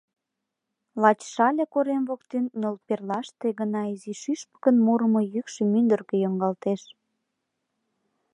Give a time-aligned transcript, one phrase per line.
[1.01, 6.81] Лач Шале корем воктен нӧлперлаште гына изи шӱшпыкын мурымо йӱкшӧ мӱндыркӧ йоҥгалтеш.